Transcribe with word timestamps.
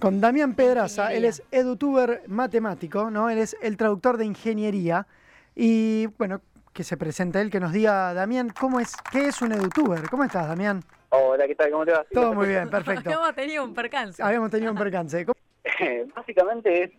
Con 0.00 0.18
Damián 0.18 0.54
Pedraza, 0.54 1.12
él 1.12 1.26
es 1.26 1.42
edutuber 1.50 2.22
matemático, 2.26 3.10
¿no? 3.10 3.28
Él 3.28 3.36
es 3.36 3.54
el 3.60 3.76
traductor 3.76 4.16
de 4.16 4.24
ingeniería. 4.24 5.06
Y 5.54 6.06
bueno, 6.16 6.40
que 6.72 6.84
se 6.84 6.96
presente 6.96 7.38
él, 7.38 7.50
que 7.50 7.60
nos 7.60 7.70
diga, 7.72 8.14
Damián, 8.14 8.50
¿cómo 8.58 8.80
es, 8.80 8.94
¿qué 9.12 9.26
es 9.26 9.42
un 9.42 9.52
edutuber? 9.52 10.08
¿Cómo 10.08 10.24
estás, 10.24 10.48
Damián? 10.48 10.82
Hola, 11.10 11.46
¿qué 11.46 11.54
tal? 11.54 11.70
¿Cómo 11.70 11.84
te 11.84 11.92
va? 11.92 12.04
Todo 12.04 12.32
muy 12.32 12.48
bien, 12.48 12.70
perfecto. 12.70 13.10
Habíamos 13.10 13.34
tenido 13.34 13.62
un 13.62 13.74
percance. 13.74 14.22
Habíamos 14.22 14.50
tenido 14.50 14.72
un 14.72 14.78
percance. 14.78 15.26
Básicamente 16.16 16.84
es 16.84 16.90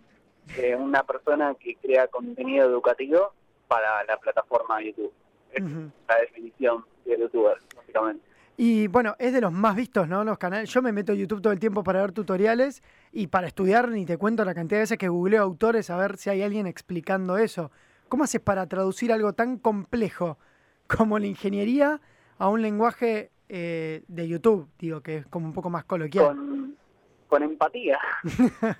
eh, 0.59 0.75
una 0.75 1.01
persona 1.03 1.55
que 1.59 1.77
crea 1.77 2.07
contenido 2.07 2.69
educativo 2.69 3.33
para 3.67 4.03
la 4.03 4.17
plataforma 4.17 4.79
YouTube. 4.79 5.11
Es 5.53 5.63
la 6.07 6.17
definición 6.19 6.85
de 7.05 7.19
youtuber, 7.19 7.57
básicamente. 7.75 8.30
Y 8.63 8.85
bueno, 8.85 9.15
es 9.17 9.33
de 9.33 9.41
los 9.41 9.51
más 9.51 9.75
vistos, 9.75 10.07
¿no? 10.07 10.23
Los 10.23 10.37
canales. 10.37 10.69
Yo 10.69 10.83
me 10.83 10.91
meto 10.91 11.13
a 11.13 11.15
YouTube 11.15 11.41
todo 11.41 11.51
el 11.51 11.59
tiempo 11.59 11.83
para 11.83 11.99
ver 11.99 12.11
tutoriales 12.11 12.83
y 13.11 13.25
para 13.25 13.47
estudiar, 13.47 13.89
ni 13.89 14.05
te 14.05 14.19
cuento 14.19 14.45
la 14.45 14.53
cantidad 14.53 14.77
de 14.77 14.83
veces 14.83 14.99
que 14.99 15.07
googleo 15.07 15.41
autores 15.41 15.89
a 15.89 15.97
ver 15.97 16.15
si 16.17 16.29
hay 16.29 16.43
alguien 16.43 16.67
explicando 16.67 17.39
eso. 17.39 17.71
¿Cómo 18.07 18.23
haces 18.23 18.39
para 18.39 18.67
traducir 18.67 19.11
algo 19.11 19.33
tan 19.33 19.57
complejo 19.57 20.37
como 20.85 21.17
la 21.17 21.25
ingeniería 21.25 22.01
a 22.37 22.49
un 22.49 22.61
lenguaje 22.61 23.31
eh, 23.49 24.03
de 24.07 24.27
YouTube? 24.27 24.69
Digo, 24.77 25.01
que 25.01 25.17
es 25.17 25.25
como 25.25 25.47
un 25.47 25.53
poco 25.53 25.71
más 25.71 25.85
coloquial. 25.85 26.37
Con, 27.29 27.41
empatía. 27.41 27.97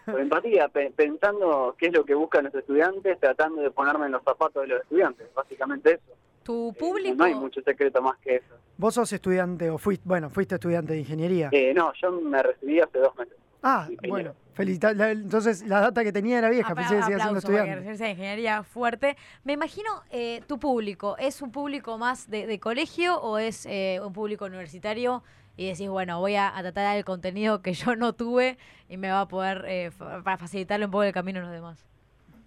con 0.05 0.21
empatía, 0.21 0.69
pensando 0.95 1.75
qué 1.79 1.87
es 1.87 1.93
lo 1.93 2.05
que 2.05 2.13
buscan 2.13 2.43
los 2.43 2.53
estudiantes, 2.53 3.19
tratando 3.19 3.63
de 3.63 3.71
ponerme 3.71 4.05
en 4.05 4.11
los 4.11 4.23
zapatos 4.23 4.61
de 4.61 4.67
los 4.67 4.81
estudiantes. 4.83 5.27
Básicamente 5.33 5.93
eso. 5.93 6.13
¿Tu 6.43 6.69
eh, 6.69 6.73
público? 6.79 7.15
no 7.15 7.23
hay 7.25 7.35
mucho 7.35 7.61
secreto 7.61 8.01
más 8.01 8.17
que 8.19 8.37
eso. 8.37 8.55
¿Vos 8.77 8.95
sos 8.95 9.11
estudiante 9.13 9.69
o 9.69 9.77
fuiste, 9.77 10.03
bueno, 10.07 10.29
fuiste 10.29 10.55
estudiante 10.55 10.93
de 10.93 10.99
ingeniería? 10.99 11.49
Eh, 11.51 11.73
no, 11.73 11.93
yo 12.01 12.11
me 12.11 12.41
recibí 12.41 12.79
hace 12.79 12.97
dos 12.97 13.15
meses. 13.15 13.35
Ah, 13.63 13.87
bueno, 14.07 14.33
felicidades. 14.53 15.17
Entonces 15.17 15.67
la 15.67 15.81
data 15.81 16.03
que 16.03 16.11
tenía 16.11 16.39
era 16.39 16.49
vieja, 16.49 16.73
pensé 16.73 16.95
que 16.97 17.03
siendo 17.03 17.37
estudiante. 17.37 17.81
de 17.81 18.09
ingeniería 18.09 18.63
fuerte. 18.63 19.17
Me 19.43 19.53
imagino, 19.53 19.89
eh, 20.09 20.41
tu 20.47 20.59
público, 20.59 21.15
¿es 21.19 21.41
un 21.41 21.51
público 21.51 21.97
más 21.97 22.29
de, 22.29 22.59
colegio 22.59 23.19
o 23.21 23.37
es 23.37 23.65
eh, 23.67 23.99
un 24.03 24.13
público 24.13 24.45
universitario? 24.45 25.23
Y 25.57 25.67
decís, 25.67 25.89
bueno, 25.89 26.19
voy 26.19 26.35
a, 26.35 26.53
tratar 26.59 26.97
el 26.97 27.05
contenido 27.05 27.61
que 27.61 27.73
yo 27.73 27.95
no 27.95 28.13
tuve 28.13 28.57
y 28.89 28.97
me 28.97 29.11
va 29.11 29.21
a 29.21 29.27
poder, 29.27 29.65
eh, 29.67 29.91
para 29.97 30.37
facilitarle 30.37 30.85
un 30.85 30.91
poco 30.91 31.03
el 31.03 31.13
camino 31.13 31.39
a 31.39 31.43
los 31.43 31.51
demás. 31.51 31.85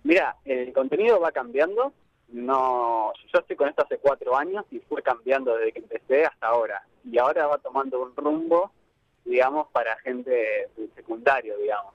Mira, 0.02 0.36
el 0.44 0.72
contenido 0.72 1.20
va 1.20 1.30
cambiando. 1.30 1.92
No, 2.28 3.12
yo 3.32 3.38
estoy 3.38 3.56
con 3.56 3.68
esto 3.68 3.82
hace 3.82 3.98
cuatro 3.98 4.36
años 4.36 4.64
y 4.70 4.80
fue 4.80 5.02
cambiando 5.02 5.56
desde 5.56 5.72
que 5.72 5.78
empecé 5.80 6.24
hasta 6.24 6.48
ahora. 6.48 6.86
Y 7.04 7.18
ahora 7.18 7.46
va 7.46 7.58
tomando 7.58 8.02
un 8.02 8.16
rumbo 8.16 8.72
digamos, 9.24 9.68
para 9.72 9.96
gente 9.98 10.68
secundario, 10.94 11.56
digamos. 11.58 11.94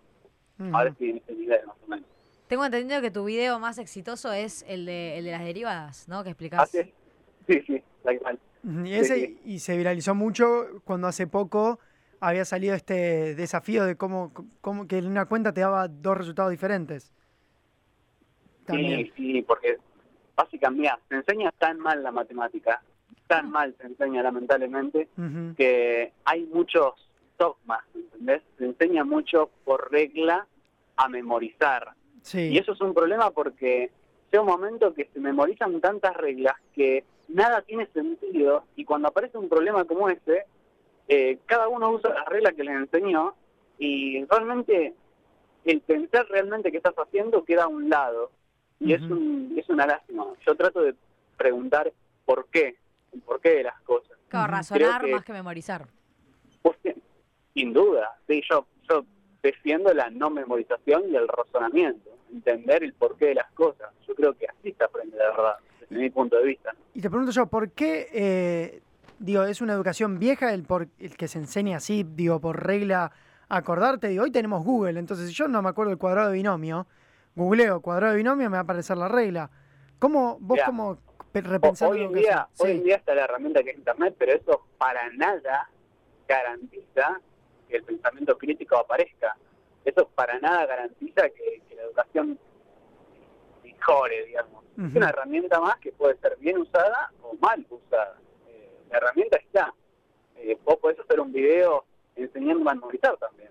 A 0.73 0.83
ver 0.83 0.95
si 0.97 1.11
en 1.11 1.17
ese 1.17 1.33
nivel, 1.33 1.65
más 1.65 1.75
o 1.85 1.87
menos. 1.87 2.05
Tengo 2.47 2.65
entendido 2.65 3.01
que 3.01 3.11
tu 3.11 3.23
video 3.23 3.59
más 3.59 3.77
exitoso 3.77 4.33
es 4.33 4.65
el 4.67 4.85
de, 4.85 5.17
el 5.17 5.25
de 5.25 5.31
las 5.31 5.43
derivadas, 5.43 6.07
¿no? 6.09 6.23
Que 6.23 6.31
explicás. 6.31 6.61
¿Ah, 6.61 6.65
sí? 6.65 7.61
sí, 7.65 7.83
tal 8.03 8.39
Y, 8.85 8.93
ese, 8.93 9.37
y 9.45 9.59
se 9.59 9.77
viralizó 9.77 10.15
mucho 10.15 10.81
cuando 10.83 11.07
hace 11.07 11.27
poco 11.27 11.79
había 12.19 12.43
salido 12.43 12.75
este 12.75 13.35
desafío 13.35 13.85
de 13.85 13.95
cómo, 13.95 14.33
cómo 14.59 14.87
que 14.87 14.97
en 14.97 15.07
una 15.07 15.27
cuenta 15.27 15.53
te 15.53 15.61
daba 15.61 15.87
dos 15.87 16.17
resultados 16.17 16.51
diferentes. 16.51 17.13
Sí, 18.69 19.11
sí, 19.15 19.41
porque 19.43 19.77
básicamente, 20.39 20.81
mira, 20.81 20.99
se 21.09 21.15
enseña 21.15 21.51
tan 21.51 21.79
mal 21.79 22.01
la 22.01 22.11
matemática, 22.11 22.81
tan 23.27 23.47
ah. 23.47 23.49
mal 23.49 23.75
se 23.77 23.87
enseña 23.87 24.23
lamentablemente, 24.23 25.09
que 25.57 26.13
hay 26.23 26.45
muchos 26.45 26.93
dogmas, 27.37 27.81
¿entendés? 27.93 28.41
Se 28.57 28.63
enseña 28.65 29.03
mucho 29.03 29.49
por 29.65 29.91
regla 29.91 30.47
a 30.95 31.09
memorizar. 31.09 31.93
Y 32.33 32.57
eso 32.57 32.71
es 32.71 32.79
un 32.79 32.93
problema 32.93 33.31
porque 33.31 33.91
llega 34.31 34.43
un 34.43 34.49
momento 34.49 34.93
que 34.93 35.09
se 35.13 35.19
memorizan 35.19 35.81
tantas 35.81 36.15
reglas 36.15 36.55
que 36.73 37.03
nada 37.27 37.61
tiene 37.61 37.87
sentido 37.87 38.63
y 38.77 38.85
cuando 38.85 39.09
aparece 39.09 39.37
un 39.37 39.49
problema 39.49 39.83
como 39.83 40.09
ese, 40.09 40.45
eh, 41.09 41.39
cada 41.47 41.67
uno 41.67 41.91
usa 41.91 42.13
la 42.13 42.23
regla 42.25 42.53
que 42.53 42.63
les 42.63 42.75
enseñó 42.75 43.35
y 43.77 44.23
realmente 44.25 44.93
el 45.65 45.81
pensar 45.81 46.27
realmente 46.29 46.71
qué 46.71 46.77
estás 46.77 46.95
haciendo 46.95 47.43
queda 47.43 47.63
a 47.63 47.67
un 47.67 47.89
lado 47.89 48.31
y 48.79 48.93
es, 48.93 49.01
un, 49.01 49.53
es 49.57 49.67
una 49.69 49.85
lástima. 49.85 50.25
Yo 50.45 50.55
trato 50.55 50.81
de 50.81 50.95
preguntar 51.37 51.91
por 52.25 52.47
qué, 52.47 52.77
el 53.13 53.21
por 53.21 53.41
qué 53.41 53.49
de 53.49 53.63
las 53.63 53.79
cosas. 53.81 54.17
Claro, 54.29 54.51
razonar 54.51 55.07
más 55.07 55.23
que 55.23 55.33
memorizar. 55.33 55.87
Pues, 56.61 56.77
sin 57.53 57.73
duda, 57.73 58.17
sí, 58.27 58.41
yo, 58.49 58.65
yo 58.89 59.05
defiendo 59.41 59.93
la 59.93 60.09
no 60.09 60.29
memorización 60.29 61.09
y 61.09 61.15
el 61.15 61.27
razonamiento, 61.27 62.09
entender 62.31 62.83
el 62.83 62.93
porqué 62.93 63.27
de 63.27 63.35
las 63.35 63.51
cosas. 63.51 63.89
Yo 64.07 64.15
creo 64.15 64.33
que 64.33 64.47
así 64.47 64.73
se 64.73 64.83
aprende 64.83 65.17
de 65.17 65.23
verdad, 65.23 65.55
desde 65.81 65.95
mi 65.95 66.09
punto 66.09 66.37
de 66.37 66.45
vista. 66.45 66.73
Y 66.93 67.01
te 67.01 67.09
pregunto 67.09 67.31
yo, 67.31 67.47
¿por 67.47 67.71
qué, 67.71 68.07
eh, 68.13 68.81
digo, 69.17 69.43
es 69.43 69.61
una 69.61 69.73
educación 69.73 70.19
vieja 70.19 70.53
el, 70.53 70.63
por, 70.63 70.87
el 70.99 71.17
que 71.17 71.27
se 71.27 71.39
enseña 71.39 71.77
así, 71.77 72.03
digo, 72.03 72.39
por 72.39 72.65
regla, 72.65 73.11
acordarte? 73.47 74.07
Digo, 74.07 74.23
hoy 74.23 74.31
tenemos 74.31 74.63
Google, 74.63 74.99
entonces 74.99 75.29
si 75.29 75.33
yo 75.33 75.47
no 75.47 75.61
me 75.61 75.69
acuerdo 75.69 75.91
el 75.91 75.97
cuadrado 75.97 76.29
de 76.29 76.35
binomio, 76.35 76.87
googleo 77.39 77.81
cuadrado 77.81 78.11
de 78.11 78.17
binomio, 78.17 78.49
me 78.49 78.53
va 78.53 78.59
a 78.59 78.63
aparecer 78.63 78.97
la 78.97 79.07
regla. 79.07 79.49
¿Cómo, 79.97 80.37
vos 80.41 80.59
cómo 80.65 80.99
repensando 81.33 81.95
hoy 81.95 82.03
en 82.03 82.13
día, 82.13 82.47
Hoy 82.57 82.71
en 82.71 82.83
día 82.83 82.95
está 82.97 83.15
la 83.15 83.23
herramienta 83.23 83.63
que 83.63 83.71
es 83.71 83.77
Internet, 83.77 84.15
pero 84.17 84.33
eso 84.33 84.65
para 84.77 85.09
nada 85.11 85.69
garantiza 86.27 87.21
que 87.67 87.77
el 87.77 87.83
pensamiento 87.83 88.37
crítico 88.37 88.77
aparezca. 88.77 89.35
Eso 89.85 90.09
para 90.13 90.39
nada 90.39 90.65
garantiza 90.65 91.29
que, 91.29 91.61
la 91.75 91.83
educación 91.83 92.37
mejore, 93.63 94.25
digamos. 94.25 94.63
Es 94.77 94.95
una 94.95 95.09
herramienta 95.09 95.59
más 95.59 95.77
que 95.77 95.91
puede 95.91 96.17
ser 96.19 96.37
bien 96.39 96.57
usada 96.57 97.11
o 97.21 97.35
mal 97.35 97.65
usada. 97.69 98.17
Eh, 98.47 98.69
la 98.89 98.97
herramienta 98.97 99.37
está. 99.37 99.73
Eh, 100.37 100.57
vos 100.63 100.77
podés 100.77 100.99
hacer 100.99 101.19
un 101.19 101.33
video 101.33 101.85
enseñando 102.15 102.69
a 102.69 102.75
memorizar 102.75 103.17
también. 103.17 103.49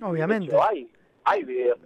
Obviamente. 0.00 0.54
hay, 0.60 0.90
hay 1.24 1.44
videos. 1.44 1.78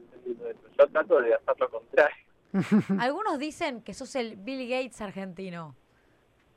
Yo 0.79 0.89
trato 0.89 1.21
de 1.21 1.35
hacer 1.35 1.55
lo 1.59 1.71
contrario. 1.71 2.17
Algunos 3.01 3.39
dicen 3.39 3.83
que 3.83 3.95
sos 3.95 4.15
el 4.17 4.37
Bill 4.37 4.69
Gates 4.69 5.01
argentino. 5.01 5.75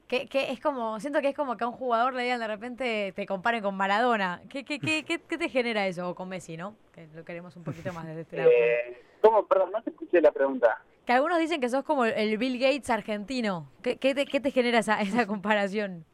Que, 0.07 0.27
que, 0.27 0.51
es 0.51 0.59
como, 0.59 0.99
siento 0.99 1.21
que 1.21 1.29
es 1.29 1.35
como 1.35 1.57
que 1.57 1.63
a 1.63 1.67
un 1.67 1.73
jugador 1.73 2.13
le 2.13 2.23
digan 2.23 2.39
de 2.39 2.47
repente 2.47 3.13
te 3.15 3.25
comparen 3.25 3.63
con 3.63 3.75
Maradona. 3.75 4.41
¿Qué, 4.49 4.63
qué, 4.63 4.79
qué, 4.79 5.03
qué, 5.03 5.37
te 5.37 5.49
genera 5.49 5.87
eso? 5.87 6.09
O 6.09 6.15
con 6.15 6.29
Messi, 6.29 6.57
¿no? 6.57 6.75
Que 6.91 7.07
lo 7.15 7.23
queremos 7.23 7.55
un 7.55 7.63
poquito 7.63 7.91
más 7.93 8.05
desde 8.05 8.21
este 8.21 8.37
lado. 8.37 8.49
Eh, 8.51 9.01
¿Cómo? 9.21 9.45
Perdón, 9.47 9.71
no 9.71 9.81
te 9.81 9.89
escuché 9.89 10.21
la 10.21 10.31
pregunta. 10.31 10.81
Que 11.05 11.13
algunos 11.13 11.39
dicen 11.39 11.59
que 11.59 11.69
sos 11.69 11.83
como 11.83 12.05
el 12.05 12.37
Bill 12.37 12.59
Gates 12.59 12.89
argentino. 12.89 13.67
¿Qué, 13.81 13.97
qué, 13.97 14.13
te, 14.13 14.25
qué 14.25 14.39
te 14.39 14.51
genera 14.51 14.79
esa, 14.79 15.01
esa 15.01 15.25
comparación? 15.25 16.05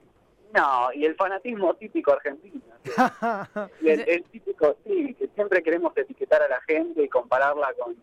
No, 0.53 0.91
y 0.93 1.05
el 1.05 1.15
fanatismo 1.15 1.75
típico 1.75 2.11
argentino. 2.11 2.61
el, 3.83 4.23
típico, 4.25 4.77
sí, 4.85 5.13
que 5.13 5.27
siempre 5.35 5.61
queremos 5.61 5.95
etiquetar 5.95 6.41
a 6.41 6.47
la 6.47 6.61
gente 6.61 7.03
y 7.03 7.09
compararla 7.09 7.73
con, 7.77 7.95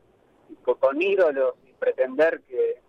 con, 0.79 1.03
ídolos 1.03 1.55
y 1.67 1.73
pretender 1.73 2.41
que 2.43 2.81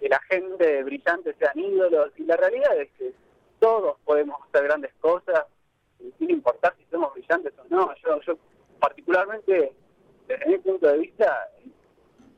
que 0.00 0.08
la 0.08 0.20
gente 0.28 0.82
brillante 0.84 1.34
sean 1.38 1.58
ídolos, 1.58 2.12
y 2.16 2.24
la 2.24 2.36
realidad 2.36 2.76
es 2.78 2.90
que 2.92 3.12
todos 3.58 3.96
podemos 4.04 4.36
hacer 4.46 4.64
grandes 4.64 4.92
cosas, 5.00 5.46
sin 6.18 6.30
importar 6.30 6.74
si 6.76 6.84
somos 6.90 7.12
brillantes 7.14 7.52
o 7.58 7.64
no. 7.68 7.94
Yo, 7.96 8.20
yo 8.20 8.38
particularmente, 8.78 9.72
desde 10.28 10.46
mi 10.46 10.58
punto 10.58 10.86
de 10.88 10.98
vista, 10.98 11.50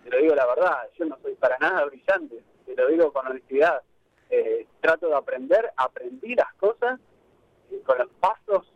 te 0.05 0.11
lo 0.11 0.19
digo 0.19 0.35
la 0.35 0.47
verdad, 0.47 0.89
yo 0.99 1.07
no 1.07 1.19
soy 1.23 1.35
para 1.35 1.59
nada 1.59 1.85
brillante, 1.87 2.43
te 2.65 2.75
lo 2.77 2.89
digo 2.89 3.13
con 3.13 3.27
honestidad. 3.27 3.83
Eh, 4.31 4.67
trato 4.81 5.09
de 5.09 5.15
aprender, 5.17 5.73
aprendí 5.77 6.35
las 6.35 6.53
cosas 6.55 7.01
eh, 7.71 7.81
con 7.85 7.99
los 7.99 8.09
pasos 8.21 8.73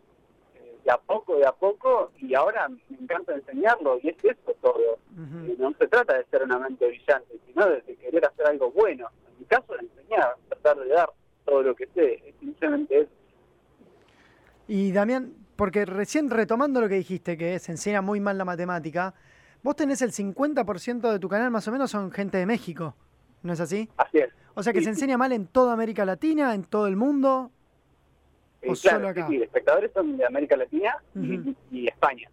de 0.85 0.91
a 0.91 0.99
poco, 0.99 1.37
de 1.37 1.47
a 1.47 1.53
poco, 1.53 2.11
y 2.19 2.35
ahora 2.35 2.69
me 2.69 2.99
encanta 3.01 3.35
enseñarlo, 3.35 3.99
y 4.03 4.09
es 4.09 4.17
eso 4.25 4.55
todo. 4.61 4.99
No 5.59 5.73
se 5.79 5.87
trata 5.87 6.19
de 6.19 6.25
ser 6.25 6.43
una 6.43 6.59
mente 6.59 6.87
brillante, 6.89 7.39
sino 7.47 7.67
de, 7.67 7.83
querer 7.97 8.27
hacer 8.27 8.47
algo 8.47 8.71
bueno. 8.73 9.09
En 9.29 9.39
mi 9.39 9.45
caso, 9.45 9.75
de 9.75 9.81
enseñar, 9.81 10.35
tratar 10.49 10.79
de 10.79 10.89
dar 10.89 11.11
todo 11.45 11.63
lo 11.63 11.75
que 11.75 11.87
sé, 11.95 12.15
es 12.27 12.35
simplemente 12.41 13.01
eso. 13.01 13.11
Y 14.67 14.93
Damián, 14.93 15.35
porque 15.57 15.85
recién 15.85 16.31
retomando 16.31 16.81
lo 16.81 16.89
que 16.89 16.97
dijiste, 16.97 17.37
que 17.37 17.59
se 17.59 17.73
enseña 17.73 18.01
muy 18.03 18.21
mal 18.21 18.39
la 18.39 18.45
matemática, 18.45 19.15
vos 19.63 19.77
tenés 19.77 20.03
el 20.03 20.13
50% 20.13 21.13
de 21.13 21.19
tu 21.19 21.29
canal 21.29 21.51
más 21.51 21.69
o 21.69 21.73
menos 21.73 21.91
son 21.91 22.11
gente 22.11 22.39
de 22.39 22.47
México, 22.47 22.97
¿no 23.43 23.53
es 23.53 23.61
así? 23.61 23.89
Así 23.97 24.19
es. 24.19 24.31
O 24.55 24.63
sea 24.63 24.73
que 24.73 24.83
se 24.83 24.91
enseña 24.91 25.17
mal 25.17 25.33
en 25.33 25.47
toda 25.47 25.73
América 25.73 26.05
Latina, 26.05 26.55
en 26.55 26.65
todo 26.65 26.87
el 26.87 26.97
mundo. 26.97 27.51
¿O 28.67 28.75
solo 28.75 29.09
acá? 29.09 29.27
Sí, 29.29 29.37
espectadores 29.37 29.91
son 29.93 30.17
de 30.17 30.25
América 30.25 30.57
Latina 30.57 30.97
y, 31.71 31.89
España. 31.89 32.29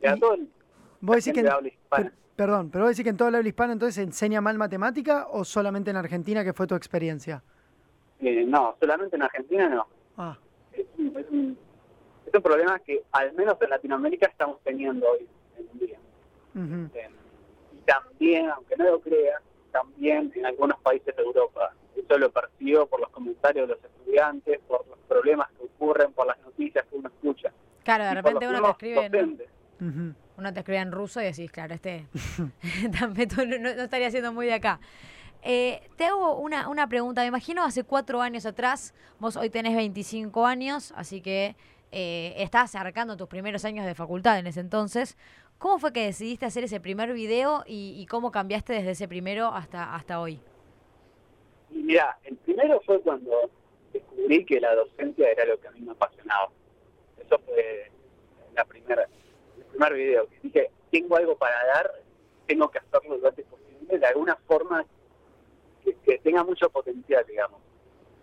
Ya 0.00 0.16
todo 0.16 0.36
¿Vos 1.00 1.24
decís 1.24 1.32
que 1.32 1.48
perdón, 2.36 2.70
pero 2.70 2.84
vos 2.84 2.90
decís 2.90 3.04
que 3.04 3.10
en 3.10 3.16
todo 3.16 3.28
el 3.28 3.34
habla 3.34 3.48
hispana 3.48 3.72
entonces 3.72 3.94
se 3.94 4.02
enseña 4.02 4.42
mal 4.42 4.58
matemática 4.58 5.26
o 5.30 5.42
solamente 5.44 5.90
en 5.90 5.96
Argentina, 5.96 6.44
que 6.44 6.52
fue 6.52 6.66
tu 6.66 6.74
experiencia? 6.74 7.42
Eh, 8.20 8.44
no, 8.46 8.76
solamente 8.78 9.16
en 9.16 9.22
Argentina 9.22 9.68
no. 9.68 9.86
Ah. 10.18 10.38
Es, 10.72 10.86
un 11.30 11.56
problema 12.42 12.78
que 12.80 13.02
al 13.12 13.32
menos 13.32 13.56
en 13.60 13.70
Latinoamérica 13.70 14.26
estamos 14.26 14.60
teniendo 14.62 15.06
hoy 15.08 15.26
en 15.56 15.78
día. 15.78 15.98
Eh, 16.94 17.08
y 17.72 17.80
también, 17.86 18.50
aunque 18.50 18.76
no 18.76 18.84
lo 18.84 19.00
crea, 19.00 19.40
también 19.76 20.32
en 20.34 20.46
algunos 20.46 20.78
países 20.80 21.14
de 21.14 21.22
Europa. 21.22 21.72
Eso 21.96 22.18
lo 22.18 22.30
percibo 22.30 22.86
por 22.86 23.00
los 23.00 23.10
comentarios 23.10 23.68
de 23.68 23.74
los 23.74 23.84
estudiantes, 23.84 24.60
por 24.66 24.86
los 24.86 24.98
problemas 25.08 25.48
que 25.52 25.64
ocurren, 25.64 26.12
por 26.12 26.26
las 26.26 26.38
noticias 26.40 26.84
que 26.86 26.96
uno 26.96 27.08
escucha. 27.08 27.52
Claro, 27.84 28.04
de 28.04 28.14
repente 28.14 28.48
uno 28.48 28.62
te 28.62 28.70
escribe, 28.70 29.48
uno 30.38 30.52
te 30.52 30.60
escribe 30.60 30.80
en 30.80 30.92
ruso 30.92 31.20
y 31.20 31.24
decís, 31.24 31.50
claro, 31.50 31.74
este 31.74 32.06
no, 33.00 33.58
no, 33.58 33.68
estaría 33.68 34.10
siendo 34.10 34.32
muy 34.32 34.46
de 34.46 34.54
acá. 34.54 34.80
Eh, 35.42 35.82
te 35.96 36.06
hago 36.06 36.38
una, 36.38 36.68
una 36.68 36.88
pregunta. 36.88 37.20
Me 37.20 37.28
imagino 37.28 37.62
hace 37.62 37.84
cuatro 37.84 38.22
años 38.22 38.46
atrás, 38.46 38.94
vos 39.18 39.36
hoy 39.36 39.50
tenés 39.50 39.76
25 39.76 40.46
años, 40.46 40.92
así 40.96 41.20
que 41.20 41.54
eh, 41.92 42.34
estás 42.38 42.74
acercando 42.74 43.16
tus 43.16 43.28
primeros 43.28 43.64
años 43.64 43.86
de 43.86 43.94
facultad 43.94 44.38
en 44.38 44.46
ese 44.46 44.60
entonces. 44.60 45.16
¿Cómo 45.58 45.78
fue 45.78 45.92
que 45.92 46.04
decidiste 46.04 46.44
hacer 46.44 46.64
ese 46.64 46.80
primer 46.80 47.12
video 47.14 47.64
y, 47.66 48.06
cómo 48.10 48.30
cambiaste 48.30 48.74
desde 48.74 48.90
ese 48.90 49.08
primero 49.08 49.46
hasta, 49.46 49.94
hasta 49.94 50.20
hoy? 50.20 50.38
Mira, 51.70 52.18
el 52.24 52.36
primero 52.36 52.80
fue 52.84 53.00
cuando 53.00 53.50
descubrí 53.92 54.44
que 54.44 54.60
la 54.60 54.74
docencia 54.74 55.30
era 55.30 55.46
lo 55.46 55.58
que 55.58 55.68
a 55.68 55.70
mí 55.70 55.80
me 55.80 55.92
apasionaba. 55.92 56.50
Eso 57.18 57.38
fue 57.46 57.90
la 58.54 58.64
primera, 58.66 59.08
el 59.56 59.64
primer 59.64 59.94
video. 59.94 60.28
Que 60.28 60.40
dije, 60.42 60.70
tengo 60.90 61.16
algo 61.16 61.36
para 61.36 61.56
dar, 61.66 61.90
tengo 62.46 62.70
que 62.70 62.78
hacerlo 62.78 63.16
lo 63.16 63.28
antes 63.28 63.46
posible, 63.46 63.98
de 63.98 64.06
alguna 64.06 64.36
forma 64.46 64.84
que, 65.82 66.18
tenga 66.18 66.44
mucho 66.44 66.68
potencial, 66.68 67.24
digamos. 67.26 67.60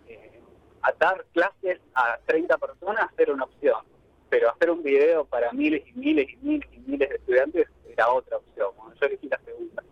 Eh, 0.06 0.40
atar 0.82 1.24
clases 1.32 1.80
a 1.94 2.18
30 2.26 2.58
personas 2.58 3.10
era 3.18 3.32
una 3.32 3.44
opción 3.44 3.93
pero 4.34 4.50
hacer 4.50 4.68
un 4.68 4.82
video 4.82 5.24
para 5.26 5.52
miles 5.52 5.86
y 5.86 5.92
miles 5.92 6.28
y 6.28 6.36
miles 6.44 6.68
y 6.72 6.80
miles 6.90 7.08
de 7.08 7.14
estudiantes 7.14 7.68
era 7.86 8.10
otra 8.10 8.38
opción. 8.38 8.68
yo 9.00 9.06
elegí 9.06 9.28
la 9.28 9.38
segunda. 9.38 9.84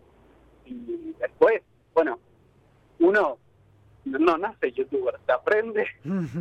Y 0.65 1.15
después, 1.17 1.61
bueno, 1.93 2.19
uno 2.99 3.37
no 4.03 4.37
nace 4.37 4.73
youtuber, 4.73 5.17
se 5.25 5.31
aprende, 5.31 5.87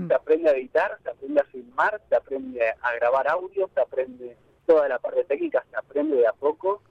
se 0.09 0.15
aprende 0.15 0.51
a 0.51 0.53
editar, 0.55 0.99
se 1.05 1.11
aprende 1.11 1.43
a 1.43 1.45
filmar, 1.45 2.03
se 2.09 2.17
aprende 2.17 2.61
a 2.83 2.95
grabar 2.97 3.29
audio, 3.29 3.71
se 3.73 3.81
aprende 3.81 4.37
toda 4.67 4.89
la 4.89 4.99
parte 4.99 5.23
técnica, 5.23 5.65
se 5.71 5.77
aprende 5.77 6.17
de 6.17 6.27
a 6.27 6.33
poco, 6.33 6.83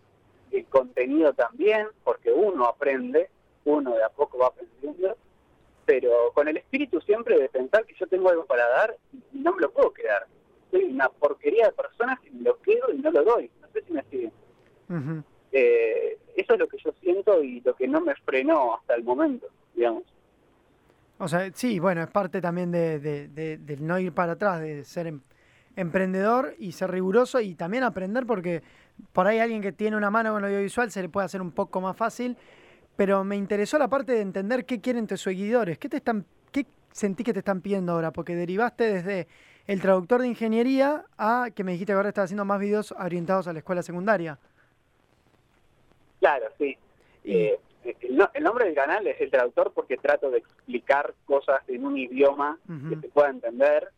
el 0.49 0.63
contenido 0.67 1.33
también, 1.33 1.87
porque 2.05 2.31
uno 2.31 2.67
aprende, 2.67 3.29
uno 3.65 3.95
de 3.95 4.03
a 4.05 4.09
poco 4.09 4.37
va 4.37 4.47
aprendiendo, 4.47 5.17
pero 5.83 6.31
con 6.33 6.47
el 6.47 6.55
espíritu 6.55 7.01
siempre 7.01 7.37
de 7.37 7.49
pensar 7.49 7.85
que 7.85 7.95
yo 7.95 8.07
tengo 8.07 8.29
algo 8.29 8.45
para 8.45 8.65
dar 8.69 8.95
y 9.11 9.39
no 9.39 9.53
me 9.53 9.59
lo 9.59 9.71
puedo 9.71 9.91
quedar 9.91 10.25
soy 10.71 10.85
una 10.85 11.09
porquería 11.09 11.68
de 11.68 11.73
personas 11.73 12.19
que 12.21 12.31
me 12.31 12.41
lo 12.41 12.59
quedo 12.62 12.91
y 12.94 12.97
no 12.97 13.12
lo 13.12 13.23
doy. 13.23 13.51
No 13.62 13.68
sé 13.73 13.83
si 13.85 13.94
me 13.94 14.03
siguen. 14.09 14.31
Eh, 15.51 16.18
eso 16.35 16.53
es 16.53 16.59
lo 16.59 16.68
que 16.68 16.77
yo 16.83 16.94
siento 17.01 17.44
y 17.44 17.62
lo 17.62 17.75
que 17.75 17.88
no 17.88 18.01
me 18.01 18.15
frenó 18.25 18.75
hasta 18.75 18.95
el 18.95 19.03
momento, 19.03 19.47
digamos. 19.75 20.03
O 21.18 21.27
sea, 21.27 21.51
sí, 21.53 21.79
bueno, 21.79 22.01
es 22.01 22.09
parte 22.09 22.41
también 22.41 22.71
de, 22.71 23.00
de, 23.00 23.77
no 23.79 24.00
ir 24.00 24.12
para 24.12 24.33
atrás, 24.33 24.59
de 24.59 24.83
ser 24.83 25.07
em, 25.07 25.21
emprendedor 25.75 26.56
y 26.57 26.71
ser 26.71 26.89
riguroso 26.89 27.39
y 27.39 27.53
también 27.53 27.83
aprender 27.83 28.25
porque 28.25 28.63
por 29.13 29.27
ahí 29.27 29.39
alguien 29.39 29.62
que 29.62 29.71
tiene 29.71 29.97
una 29.97 30.09
mano 30.09 30.33
con 30.33 30.44
el 30.44 30.50
audiovisual 30.50 30.89
se 30.89 31.01
le 31.01 31.09
puede 31.09 31.25
hacer 31.25 31.41
un 31.41 31.51
poco 31.51 31.79
más 31.79 31.95
fácil, 31.95 32.38
pero 32.95 33.23
me 33.23 33.35
interesó 33.35 33.77
la 33.77 33.88
parte 33.88 34.13
de 34.13 34.21
entender 34.21 34.65
qué 34.65 34.81
quieren 34.81 35.06
tus 35.06 35.21
seguidores, 35.21 35.77
qué 35.77 35.89
te 35.89 35.97
están, 35.97 36.25
qué 36.51 36.65
sentí 36.91 37.23
que 37.23 37.33
te 37.33 37.39
están 37.39 37.62
pidiendo 37.62 37.91
ahora, 37.91 38.12
porque 38.12 38.35
derivaste 38.35 38.91
desde 38.91 39.27
el 39.67 39.81
traductor 39.81 40.21
de 40.21 40.27
ingeniería 40.27 41.05
a 41.17 41.49
que 41.53 41.63
me 41.63 41.73
dijiste 41.73 41.91
que 41.91 41.97
ahora 41.97 42.09
estás 42.09 42.25
haciendo 42.25 42.45
más 42.45 42.59
videos 42.59 42.91
orientados 42.93 43.47
a 43.47 43.53
la 43.53 43.59
escuela 43.59 43.83
secundaria. 43.83 44.37
Claro, 46.19 46.45
sí. 46.57 46.77
Eh, 47.23 47.59
el, 47.83 48.43
nombre 48.43 48.65
del 48.65 48.75
canal 48.75 49.05
es 49.07 49.19
el 49.21 49.31
traductor 49.31 49.71
porque 49.73 49.97
trato 49.97 50.29
de 50.29 50.39
explicar 50.39 51.13
cosas 51.25 51.61
en 51.67 51.85
un 51.85 51.97
idioma 51.97 52.59
que 52.89 52.95
se 52.95 53.07
pueda 53.09 53.29
entender 53.29 53.89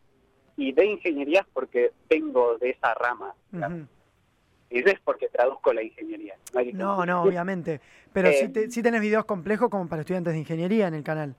y 0.56 0.72
de 0.72 0.86
ingeniería 0.86 1.46
porque 1.52 1.92
tengo 2.08 2.56
de 2.58 2.70
esa 2.70 2.94
rama. 2.94 3.34
Y 4.70 4.78
es 4.78 4.98
porque 5.04 5.28
traduzco 5.28 5.72
la 5.72 5.82
ingeniería. 5.82 6.36
No, 6.72 7.04
no, 7.04 7.22
obviamente. 7.22 7.80
Pero 8.12 8.30
si 8.32 8.70
sí, 8.70 8.80
eh, 8.80 8.82
tenés 8.82 9.00
videos 9.00 9.24
complejos 9.24 9.68
como 9.68 9.88
para 9.88 10.00
estudiantes 10.00 10.32
de 10.32 10.38
ingeniería 10.38 10.88
en 10.88 10.94
el 10.94 11.04
canal. 11.04 11.34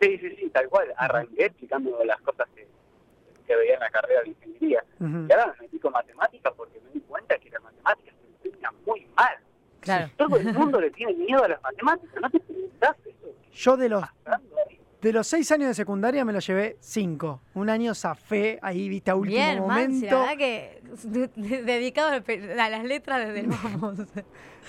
Sí, 0.00 0.18
sí, 0.18 0.36
sí, 0.36 0.50
tal 0.50 0.68
cual. 0.68 0.92
Arranqué 0.96 1.46
explicando 1.46 2.02
las 2.04 2.20
cosas 2.22 2.48
que 2.54 2.66
que 3.46 3.56
veía 3.56 3.74
en 3.74 3.80
la 3.80 3.90
carrera 3.90 4.22
de 4.22 4.30
ingeniería. 4.30 4.84
Y 5.00 5.32
ahora 5.32 5.54
me 5.54 5.66
metí 5.66 5.78
con 5.78 5.92
matemáticas 5.92 6.52
porque 6.56 6.80
me 6.80 6.90
di 6.90 7.00
cuenta 7.00 7.38
que 7.38 7.50
las 7.50 7.62
matemáticas 7.62 8.14
se 8.42 8.48
enseñan 8.48 8.74
muy 8.86 9.06
mal. 9.16 9.36
Claro. 9.80 10.10
Todo 10.16 10.36
el 10.36 10.52
mundo 10.52 10.80
le 10.80 10.90
tiene 10.90 11.12
miedo 11.14 11.44
a 11.44 11.48
las 11.48 11.62
matemáticas, 11.62 12.20
¿no 12.20 12.30
te 12.30 12.40
preguntás 12.40 12.96
eso? 13.04 13.34
Yo 13.52 13.76
de 13.76 13.88
los, 13.88 14.02
de 15.02 15.12
los 15.12 15.26
seis 15.26 15.52
años 15.52 15.68
de 15.68 15.74
secundaria 15.74 16.24
me 16.24 16.32
lo 16.32 16.38
llevé 16.40 16.78
cinco. 16.80 17.42
Un 17.54 17.68
año 17.68 17.94
zafé 17.94 18.58
ahí, 18.62 18.88
viste, 18.88 19.10
a 19.10 19.14
último 19.14 19.36
Bien, 19.36 19.58
momento. 19.60 20.06
la 20.06 20.20
verdad 20.20 20.36
que 20.38 20.80
dedicado 21.62 22.08
a 22.08 22.68
las 22.70 22.84
letras 22.84 23.26
desde 23.26 23.40
el 23.40 23.46
vamos. 23.48 23.98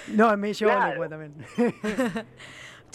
no, 0.10 0.36
me 0.36 0.54
llevó 0.54 0.72
claro. 0.74 1.02
la 1.02 1.10
también. 1.10 1.34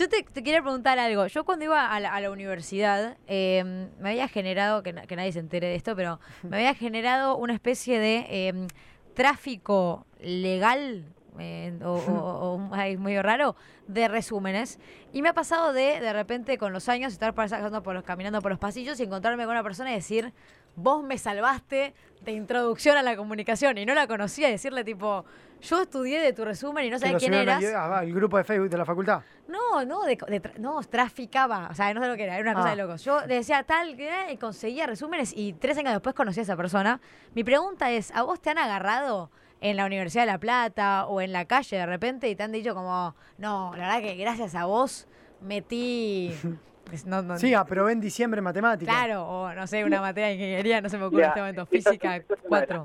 Yo 0.00 0.08
te, 0.08 0.24
quería 0.24 0.62
preguntar 0.62 0.98
algo. 0.98 1.26
Yo 1.26 1.44
cuando 1.44 1.66
iba 1.66 1.94
a 1.94 2.00
la, 2.00 2.30
universidad, 2.30 3.18
em, 3.26 3.90
me 3.98 4.08
había 4.08 4.28
generado, 4.28 4.82
que, 4.82 4.94
nadie 4.94 5.30
se 5.30 5.40
entere 5.40 5.66
de 5.66 5.74
esto, 5.74 5.94
pero 5.94 6.18
me 6.42 6.56
había 6.56 6.72
generado 6.72 7.36
una 7.36 7.52
especie 7.52 7.98
de 7.98 8.48
em, 8.48 8.66
tráfico 9.12 10.06
legal 10.22 11.04
eh, 11.38 11.78
o, 11.84 12.56
muy 12.96 13.20
raro 13.20 13.56
de 13.88 14.08
resúmenes. 14.08 14.78
Y 15.12 15.20
me 15.20 15.28
ha 15.28 15.34
pasado 15.34 15.74
de 15.74 16.00
de 16.00 16.14
repente 16.14 16.56
con 16.56 16.72
los 16.72 16.88
años 16.88 17.12
estar 17.12 17.34
pasando 17.34 17.82
por 17.82 17.92
los, 17.92 18.02
caminando 18.02 18.40
por 18.40 18.52
los 18.52 18.58
pasillos 18.58 18.98
y 19.00 19.02
encontrarme 19.02 19.44
con 19.44 19.50
una 19.50 19.62
persona 19.62 19.90
y 19.90 19.96
decir 19.96 20.32
vos 20.76 21.02
me 21.02 21.18
salvaste 21.18 21.92
de 22.22 22.32
introducción 22.32 22.96
a 22.96 23.02
la 23.02 23.16
comunicación 23.16 23.76
y 23.76 23.84
no 23.84 23.94
la 23.94 24.06
conocía 24.06 24.48
y 24.48 24.52
decirle 24.52 24.82
tipo 24.82 25.26
yo 25.60 25.82
estudié 25.82 26.20
de 26.20 26.32
tu 26.32 26.44
resumen 26.44 26.84
y 26.84 26.90
no 26.90 26.98
sabía 26.98 27.18
quién 27.18 27.34
eras. 27.34 27.62
Ah, 27.76 28.00
¿El 28.02 28.14
grupo 28.14 28.36
de 28.36 28.44
Facebook 28.44 28.70
de 28.70 28.78
la 28.78 28.84
facultad? 28.84 29.22
No, 29.48 29.84
no, 29.84 30.04
de, 30.04 30.18
no, 30.58 30.80
traficaba. 30.82 31.68
O 31.70 31.74
sea, 31.74 31.92
no 31.94 32.02
sé 32.02 32.08
lo 32.08 32.16
que 32.16 32.24
era, 32.24 32.38
era 32.38 32.42
una 32.42 32.54
cosa 32.54 32.68
ah. 32.68 32.70
de 32.70 32.82
locos. 32.82 33.04
Yo 33.04 33.20
decía 33.22 33.62
tal 33.64 33.96
que 33.96 34.32
y 34.32 34.36
conseguía 34.36 34.86
resúmenes 34.86 35.32
y 35.36 35.52
tres 35.54 35.76
años 35.78 35.92
después 35.92 36.14
conocí 36.14 36.40
a 36.40 36.42
esa 36.44 36.56
persona. 36.56 37.00
Mi 37.34 37.44
pregunta 37.44 37.90
es, 37.90 38.14
¿a 38.14 38.22
vos 38.22 38.40
te 38.40 38.50
han 38.50 38.58
agarrado 38.58 39.30
en 39.60 39.76
la 39.76 39.86
Universidad 39.86 40.22
de 40.22 40.26
La 40.26 40.38
Plata 40.38 41.06
o 41.06 41.20
en 41.20 41.32
la 41.32 41.44
calle 41.44 41.76
de 41.76 41.86
repente 41.86 42.28
y 42.28 42.36
te 42.36 42.42
han 42.42 42.52
dicho 42.52 42.74
como, 42.74 43.14
no, 43.38 43.72
la 43.76 43.86
verdad 43.86 44.00
que 44.00 44.14
gracias 44.16 44.54
a 44.54 44.64
vos 44.64 45.06
metí... 45.40 46.34
sí, 47.36 47.54
aprobé 47.54 47.92
en 47.92 48.00
diciembre 48.00 48.40
matemáticas. 48.40 48.94
Claro, 48.94 49.28
o 49.28 49.52
no 49.52 49.66
sé, 49.66 49.84
una 49.84 50.00
materia 50.00 50.28
de 50.28 50.34
ingeniería, 50.34 50.80
no 50.80 50.88
se 50.88 50.98
me 50.98 51.04
ocurre 51.04 51.24
en 51.24 51.28
este 51.28 51.40
momento, 51.40 51.66
física 51.66 52.22
4. 52.48 52.84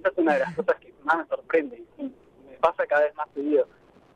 Esa 0.00 0.08
es 0.08 0.18
una 0.18 0.34
de 0.34 0.40
las 0.40 0.56
cosas 0.56 0.76
que 0.76 0.94
más 1.04 1.18
me 1.18 1.26
sorprende 1.26 1.84
y 1.98 2.02
me 2.02 2.56
pasa 2.60 2.86
cada 2.86 3.02
vez 3.02 3.14
más 3.14 3.28
seguido. 3.34 3.68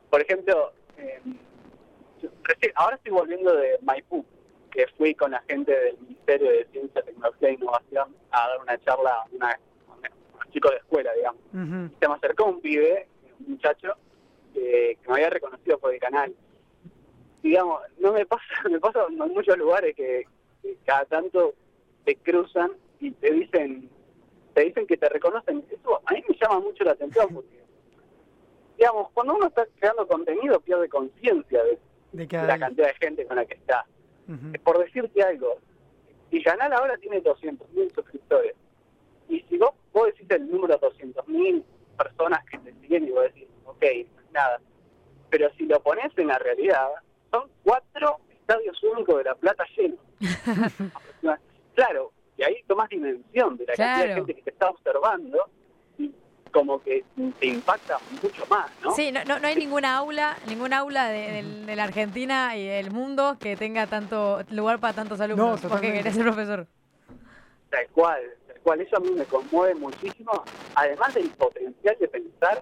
Por 0.09 0.21
ejemplo, 0.21 0.73
eh, 0.97 1.21
ahora 2.75 2.95
estoy 2.95 3.11
volviendo 3.11 3.55
de 3.55 3.77
Maipú, 3.83 4.25
que 4.71 4.87
fui 4.97 5.13
con 5.13 5.31
la 5.31 5.41
gente 5.47 5.71
del 5.71 5.97
Ministerio 5.99 6.49
de 6.49 6.65
Ciencia, 6.71 7.01
Tecnología 7.03 7.49
e 7.49 7.53
Innovación 7.53 8.15
a 8.31 8.47
dar 8.47 8.61
una 8.61 8.77
charla 8.79 9.11
a 9.11 9.25
una, 9.31 9.59
unos 9.87 10.51
chicos 10.51 10.71
de 10.71 10.77
escuela, 10.77 11.13
digamos. 11.13 11.41
Se 11.99 12.07
me 12.07 12.13
acercó 12.15 12.45
un 12.45 12.61
pibe, 12.61 13.07
un 13.41 13.51
muchacho, 13.51 13.93
que 14.53 14.97
me 15.07 15.13
había 15.13 15.29
reconocido 15.29 15.77
por 15.77 15.93
el 15.93 15.99
canal. 15.99 16.33
Digamos, 17.43 17.81
no 17.99 18.11
me 18.13 18.25
pasa, 18.25 18.43
me 18.71 18.79
pasa 18.79 19.05
en 19.07 19.17
muchos 19.17 19.57
lugares 19.57 19.95
que 19.95 20.25
cada 20.83 21.05
tanto 21.05 21.53
te 22.05 22.15
cruzan 22.15 22.71
y 22.99 23.11
te 23.11 23.31
dicen 23.31 23.89
te 24.55 24.63
dicen 24.63 24.87
que 24.87 24.97
te 24.97 25.09
reconocen. 25.09 25.63
Eso 25.69 26.01
a 26.05 26.13
mí 26.13 26.23
me 26.27 26.35
llama 26.41 26.61
mucho 26.61 26.83
la 26.85 26.93
atención 26.93 27.27
porque, 27.31 27.59
digamos, 28.77 29.11
cuando 29.11 29.35
uno 29.35 29.47
está 29.47 29.67
creando 29.77 30.07
contenido 30.07 30.59
pierde 30.61 30.87
conciencia 30.89 31.61
de, 31.63 31.77
la 32.31 32.57
cantidad 32.57 32.87
de 32.87 32.93
gente 32.93 33.25
con 33.25 33.35
la 33.35 33.45
que 33.45 33.55
está. 33.55 33.85
Por 34.63 34.79
decirte 34.79 35.21
algo, 35.21 35.59
si 36.31 36.41
Canal 36.41 36.73
ahora 36.73 36.97
tiene 36.97 37.21
200.000 37.21 37.93
suscriptores, 37.93 38.55
y 39.27 39.41
si 39.41 39.57
vos, 39.57 39.71
vos 39.93 40.07
decís 40.07 40.25
el 40.31 40.49
número 40.49 40.79
200.000 40.79 41.63
personas 41.97 42.43
que 42.45 42.57
te 42.59 42.73
siguen 42.81 43.07
y 43.07 43.11
vos 43.11 43.23
decís, 43.23 43.47
ok, 43.65 43.83
nada, 44.31 44.59
pero 45.29 45.51
si 45.57 45.65
lo 45.65 45.79
pones 45.81 46.17
en 46.17 46.27
la 46.27 46.39
realidad, 46.39 46.87
son 47.29 47.49
cuatro 47.63 48.19
estadios 48.31 48.81
únicos 48.83 49.17
de 49.17 49.23
La 49.25 49.35
Plata 49.35 49.65
llenos. 49.75 49.99
claro, 51.75 52.11
y 52.37 52.43
ahí 52.43 52.63
tomas 52.67 52.89
dimensión 52.89 53.57
de 53.57 53.65
la 53.65 53.75
cantidad 53.75 54.07
de 54.07 54.13
gente 54.15 54.33
que 54.33 54.41
te 54.41 54.49
está 54.49 54.69
observando 54.69 55.45
y 55.97 56.11
como 56.51 56.81
que 56.81 57.03
te 57.39 57.47
impacta 57.47 57.97
mucho 58.21 58.45
más, 58.49 58.71
¿no? 58.83 58.91
Sí, 58.91 59.11
no, 59.11 59.23
no, 59.23 59.47
hay 59.47 59.55
ninguna 59.55 59.97
aula, 59.97 60.37
ninguna 60.47 60.79
aula 60.79 61.09
de, 61.09 61.43
la 61.75 61.83
Argentina 61.83 62.55
y 62.55 62.65
del 62.65 62.91
mundo 62.91 63.37
que 63.39 63.55
tenga 63.55 63.87
tanto 63.87 64.41
lugar 64.51 64.79
para 64.79 64.93
tantos 64.93 65.19
alumnos, 65.19 65.61
porque 65.61 65.91
querés 65.91 66.15
ser 66.15 66.23
profesor. 66.23 66.67
Tal 67.69 67.87
cual, 67.89 68.21
tal 68.47 68.59
cual 68.61 68.81
eso 68.81 68.97
a 68.97 68.99
mí 68.99 69.11
me 69.11 69.25
conmueve 69.25 69.75
muchísimo, 69.75 70.43
además 70.75 71.13
del 71.13 71.29
potencial 71.31 71.97
de 71.99 72.07
pensar 72.07 72.59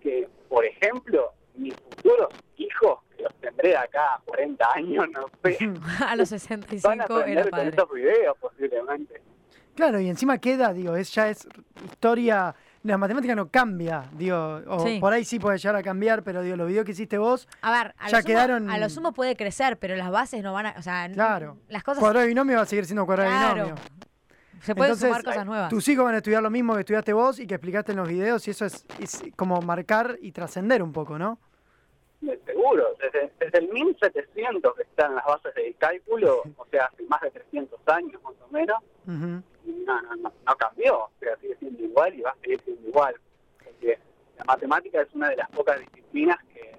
que, 0.00 0.28
por 0.48 0.64
ejemplo, 0.64 1.32
mis 1.54 1.74
futuros 1.74 2.28
hijos, 2.56 3.00
los 3.22 3.34
tendré 3.40 3.76
acá 3.76 4.14
a 4.14 4.20
40 4.24 4.66
años, 4.74 5.06
no 5.12 5.26
sé, 5.42 5.58
a 6.06 6.16
los 6.16 6.30
van 6.30 6.36
a 6.36 6.38
65 6.38 6.92
era 6.92 7.42
con 7.42 7.50
padre. 7.50 7.68
estos 7.68 7.92
videos 7.92 8.36
posiblemente. 8.38 9.22
Claro, 9.74 10.00
y 10.00 10.08
encima 10.08 10.38
queda, 10.38 10.72
digo, 10.72 10.96
es, 10.96 11.12
ya 11.12 11.28
es 11.28 11.46
historia. 11.84 12.54
La 12.82 12.96
matemática 12.96 13.34
no 13.34 13.48
cambia, 13.50 14.04
digo, 14.12 14.60
o 14.68 14.86
Sí. 14.86 14.98
por 15.00 15.12
ahí 15.12 15.24
sí 15.24 15.38
puede 15.40 15.58
llegar 15.58 15.74
a 15.76 15.82
cambiar, 15.82 16.22
pero 16.22 16.40
digo, 16.40 16.56
los 16.56 16.68
videos 16.68 16.84
que 16.84 16.92
hiciste 16.92 17.18
vos, 17.18 17.48
A 17.60 17.72
ver, 17.72 17.94
a 17.98 18.08
Ya 18.08 18.18
lo, 18.18 18.22
sumo, 18.22 18.26
quedaron- 18.26 18.70
a 18.70 18.78
lo 18.78 18.88
sumo 18.88 19.12
puede 19.12 19.34
crecer, 19.36 19.76
pero 19.78 19.96
las 19.96 20.10
bases 20.10 20.42
no 20.42 20.52
van 20.52 20.66
a. 20.66 20.74
O 20.78 20.82
sea, 20.82 21.10
Claro. 21.12 21.58
las 21.68 21.82
cosas. 21.82 21.98
cuadrado 22.00 22.22
de 22.22 22.28
binomio 22.28 22.56
va 22.56 22.62
a 22.62 22.66
seguir 22.66 22.86
siendo 22.86 23.04
cuadrado 23.04 23.28
de 23.30 23.36
Claro. 23.36 23.54
binomio. 23.64 23.74
Se 24.62 24.74
pueden 24.74 24.92
Entonces, 24.92 25.08
sumar 25.08 25.24
cosas 25.24 25.46
nuevas. 25.46 25.68
Tus 25.68 25.86
hijos 25.88 26.04
van 26.04 26.14
a 26.14 26.18
estudiar 26.18 26.42
lo 26.42 26.50
mismo 26.50 26.74
que 26.74 26.80
estudiaste 26.80 27.12
vos 27.12 27.38
y 27.40 27.46
que 27.46 27.54
explicaste 27.56 27.92
en 27.92 27.98
los 27.98 28.08
videos, 28.08 28.46
y 28.48 28.52
eso 28.52 28.64
es, 28.64 28.86
es 29.00 29.22
como 29.36 29.60
marcar 29.62 30.16
y 30.22 30.30
trascender 30.32 30.82
un 30.82 30.92
poco, 30.92 31.18
¿no? 31.18 31.38
De 32.20 32.38
Seguro, 32.44 32.86
desde, 32.98 33.30
desde 33.38 33.58
el 33.58 33.68
1700 33.68 34.74
que 34.74 34.82
están 34.82 35.14
las 35.14 35.24
bases 35.24 35.54
del 35.54 35.76
cálculo, 35.76 36.42
o 36.56 36.66
sea, 36.66 36.86
hace 36.86 37.02
más 37.04 37.20
de 37.20 37.30
300 37.30 37.78
años 37.86 38.22
más 38.22 38.34
o 38.40 38.48
menos, 38.50 38.78
no, 39.06 39.42
no, 39.64 40.16
no, 40.16 40.32
no 40.46 40.56
cambió, 40.56 40.98
o 41.04 41.10
sea, 41.20 41.36
sigue 41.38 41.56
siendo 41.56 41.82
igual 41.82 42.14
y 42.14 42.22
va 42.22 42.30
a 42.30 42.36
seguir 42.40 42.60
siendo 42.62 42.88
igual. 42.88 43.14
Porque 43.62 43.98
la 44.38 44.44
matemática 44.44 45.02
es 45.02 45.14
una 45.14 45.28
de 45.30 45.36
las 45.36 45.50
pocas 45.50 45.78
disciplinas 45.80 46.38
que 46.52 46.74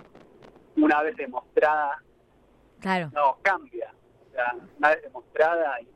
una 0.76 1.02
vez 1.04 1.16
demostrada 1.16 2.02
Claro. 2.80 3.10
no 3.14 3.38
cambia. 3.42 3.94
O 4.30 4.32
sea, 4.34 4.56
una 4.78 4.90
vez 4.90 5.02
demostrada 5.04 5.82
y 5.82 5.88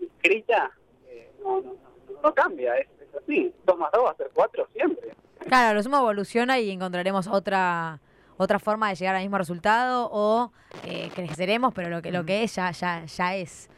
y 0.00 0.04
escrita, 0.06 0.70
eh, 1.08 1.28
no, 1.42 1.60
no, 1.60 1.72
no, 1.72 2.20
no 2.22 2.34
cambia, 2.34 2.76
es, 2.78 2.86
es 3.00 3.14
así. 3.22 3.52
2 3.66 3.78
más 3.78 3.90
2 3.92 4.04
va 4.04 4.10
a 4.12 4.16
ser 4.16 4.30
4 4.32 4.68
siempre. 4.72 5.12
Claro, 5.40 5.74
lo 5.76 5.82
sumo 5.82 5.98
evoluciona 5.98 6.58
y 6.60 6.70
encontraremos 6.70 7.26
otra 7.26 7.98
otra 8.38 8.58
forma 8.58 8.88
de 8.88 8.94
llegar 8.94 9.16
al 9.16 9.22
mismo 9.22 9.36
resultado 9.36 10.08
o 10.10 10.52
eh, 10.84 11.10
creceremos, 11.14 11.74
pero 11.74 11.88
lo 11.90 12.00
que 12.00 12.10
lo 12.10 12.24
que 12.24 12.44
es 12.44 12.54
ya 12.54 12.70
ya 12.70 13.04
ya 13.04 13.36
es. 13.36 13.68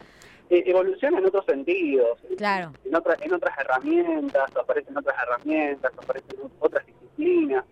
Eh, 0.50 0.64
evoluciona 0.67 1.19
en 1.19 1.26
otros 1.26 1.45
sentidos, 1.47 2.19
en- 2.29 2.37
Claro. 2.37 2.73
en, 2.85 2.95
otra- 2.95 3.17
en 3.21 3.33
otras 3.33 3.57
herramientas, 3.59 4.55
aparecen 4.57 4.97
otras 4.97 5.17
herramientas, 5.23 5.93
aparecen 5.97 6.38
otras 6.59 6.85
disciplinas, 6.87 7.64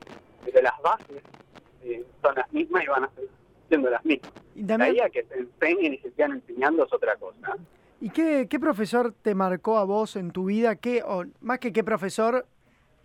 pero 0.44 0.62
las 0.62 0.80
bases 0.82 1.22
eh, 1.82 2.04
son 2.22 2.34
las 2.36 2.52
mismas 2.52 2.84
y 2.84 2.86
van 2.86 3.04
a 3.04 3.10
seguir 3.14 3.30
siendo 3.68 3.90
las 3.90 4.04
mismas. 4.04 4.32
Y 4.54 4.64
también, 4.64 4.92
ahí 4.92 5.00
a 5.00 5.10
que 5.10 5.24
se 5.24 5.34
enseñen 5.38 5.94
y 5.94 5.98
se 5.98 6.10
sigan 6.10 6.32
enseñando 6.32 6.84
es 6.84 6.92
otra 6.92 7.16
cosa. 7.16 7.56
¿y 8.00 8.10
qué, 8.10 8.46
qué 8.48 8.60
profesor 8.60 9.12
te 9.22 9.34
marcó 9.34 9.76
a 9.76 9.84
vos 9.84 10.14
en 10.14 10.30
tu 10.30 10.44
vida? 10.46 10.76
¿Qué, 10.76 11.02
o 11.04 11.24
más 11.40 11.58
que 11.58 11.72
qué 11.72 11.82
profesor, 11.82 12.46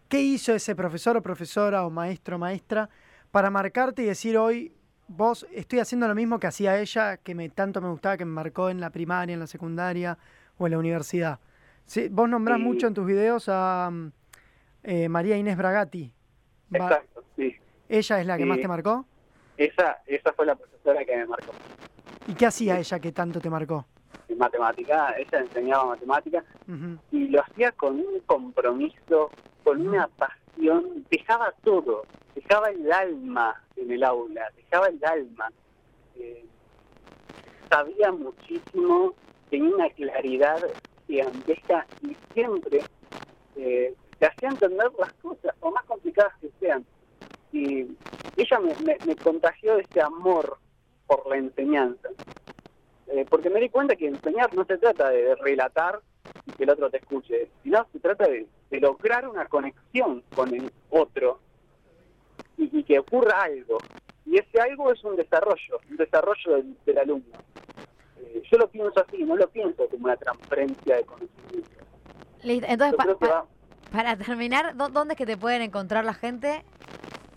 qué 0.07 0.21
hizo 0.21 0.53
ese 0.53 0.75
profesor 0.75 1.17
o 1.17 1.21
profesora 1.23 1.83
o 1.83 1.89
maestro 1.89 2.35
o 2.35 2.39
maestra 2.39 2.89
para 3.33 3.49
marcarte 3.49 4.03
y 4.03 4.05
decir 4.05 4.37
hoy, 4.37 4.71
vos 5.07 5.47
estoy 5.51 5.79
haciendo 5.79 6.07
lo 6.07 6.13
mismo 6.13 6.39
que 6.39 6.45
hacía 6.45 6.79
ella, 6.79 7.17
que 7.17 7.33
me 7.33 7.49
tanto 7.49 7.81
me 7.81 7.89
gustaba, 7.89 8.15
que 8.15 8.25
me 8.25 8.31
marcó 8.31 8.69
en 8.69 8.79
la 8.79 8.91
primaria, 8.91 9.33
en 9.33 9.39
la 9.39 9.47
secundaria 9.47 10.19
o 10.59 10.67
en 10.67 10.71
la 10.73 10.77
universidad? 10.77 11.39
Sí, 11.87 12.09
vos 12.09 12.29
nombrás 12.29 12.59
Sí. 12.59 12.63
mucho 12.63 12.85
en 12.85 12.93
tus 12.93 13.07
videos 13.07 13.49
a 13.49 13.89
mm, 13.91 14.11
eh, 14.83 15.09
María 15.09 15.35
Inés 15.35 15.57
Bragati. 15.57 16.13
Exacto, 16.71 17.23
sí. 17.35 17.55
¿Ella 17.89 18.21
es 18.21 18.27
la 18.27 18.37
que 18.37 18.45
más 18.45 18.59
te 18.59 18.67
marcó? 18.67 19.03
Esa, 19.57 19.97
esa 20.05 20.31
fue 20.33 20.45
la 20.45 20.53
profesora 20.53 21.03
que 21.03 21.17
me 21.17 21.25
marcó. 21.25 21.53
¿Y 22.27 22.35
qué 22.35 22.45
hacía 22.45 22.77
ella 22.77 22.99
que 22.99 23.11
tanto 23.11 23.41
te 23.41 23.49
marcó? 23.49 23.87
En 24.29 24.37
matemática, 24.37 25.15
ella 25.17 25.39
enseñaba 25.39 25.85
matemática 25.85 26.43
y 27.11 27.29
lo 27.29 27.41
hacía 27.41 27.71
con 27.71 27.95
un 27.95 28.19
compromiso, 28.27 29.31
con 29.63 29.87
una 29.87 30.07
pasión, 30.07 31.03
dejaba 31.09 31.51
todo, 31.63 32.03
dejaba 32.35 32.69
el 32.69 32.91
alma 32.91 33.61
en 33.75 33.91
el 33.91 34.03
aula, 34.03 34.49
dejaba 34.55 34.87
el 34.87 35.03
alma. 35.03 35.49
Eh, 36.15 36.45
sabía 37.69 38.11
muchísimo, 38.11 39.13
tenía 39.49 39.75
una 39.75 39.89
claridad 39.89 40.61
gigantesca 41.07 41.85
y 42.01 42.15
siempre 42.33 42.81
eh, 43.55 43.93
te 44.19 44.25
hacía 44.25 44.49
entender 44.49 44.91
las 44.97 45.13
cosas, 45.13 45.55
por 45.59 45.73
más 45.73 45.83
complicadas 45.85 46.33
que 46.39 46.49
sean. 46.59 46.85
Y 47.51 47.87
ella 48.37 48.59
me, 48.59 48.73
me- 49.05 49.15
contagió 49.17 49.77
ese 49.77 50.01
amor 50.01 50.57
por 51.07 51.27
la 51.27 51.37
enseñanza. 51.37 52.09
Eh, 53.07 53.25
porque 53.29 53.49
me 53.49 53.59
di 53.59 53.69
cuenta 53.69 53.95
que 53.95 54.07
enseñar 54.07 54.53
no 54.55 54.65
se 54.65 54.77
trata 54.77 55.09
de 55.09 55.35
relatar 55.35 55.99
y 56.47 56.51
que 56.51 56.63
el 56.63 56.69
otro 56.71 56.89
te 56.89 56.97
escuche, 56.97 57.47
sino 57.61 57.85
se 57.91 57.99
trata 57.99 58.27
de, 58.27 58.47
de 58.71 58.79
lograr 58.79 59.27
una 59.27 59.45
conexión 59.45 60.23
con 60.35 60.53
el 60.53 60.71
otro 60.89 61.39
y, 62.57 62.77
y 62.79 62.83
que 62.83 62.99
ocurra 62.99 63.41
algo. 63.43 63.77
Y 64.25 64.37
ese 64.37 64.59
algo 64.61 64.91
es 64.91 65.03
un 65.03 65.15
desarrollo, 65.15 65.79
un 65.89 65.97
desarrollo 65.97 66.55
del, 66.55 66.77
del 66.85 66.97
alumno. 66.97 67.37
Eh, 68.21 68.41
yo 68.51 68.57
lo 68.57 68.67
pienso 68.69 69.03
así, 69.05 69.23
no 69.23 69.35
lo 69.35 69.47
pienso 69.49 69.87
como 69.89 70.05
una 70.05 70.15
transferencia 70.15 70.95
de 70.97 71.03
conocimiento. 71.03 71.69
Listo. 72.43 72.67
Entonces, 72.69 72.95
pa- 73.19 73.45
para 73.91 74.17
terminar, 74.17 74.75
¿dó- 74.75 74.89
¿dónde 74.89 75.13
es 75.13 75.17
que 75.17 75.25
te 75.25 75.37
pueden 75.37 75.61
encontrar 75.61 76.03
la 76.05 76.13
gente? 76.13 76.63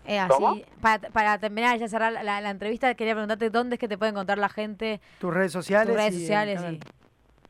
Eh, 0.06 0.18
así, 0.20 0.32
¿Cómo? 0.32 0.56
para, 0.80 1.08
para 1.10 1.38
terminar 1.38 1.76
ya 1.78 1.88
cerrar 1.88 2.12
la, 2.12 2.22
la- 2.22 2.40
la 2.40 2.50
entrevista, 2.50 2.94
quería 2.94 3.14
preguntarte 3.14 3.50
dónde 3.50 3.74
es 3.74 3.80
que 3.80 3.88
te 3.88 3.98
puede 3.98 4.12
encontrar 4.12 4.38
la 4.38 4.48
gente, 4.48 5.00
Tus 5.18 5.34
redes 5.34 5.50
sociales. 5.52 5.88
tus 5.88 5.96
redes 5.96 6.14
sociales 6.14 6.60
y... 6.70 6.80